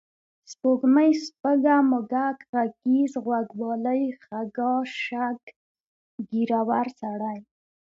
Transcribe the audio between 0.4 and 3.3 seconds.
سپوږمۍ، سپږه، موږک، غږیز،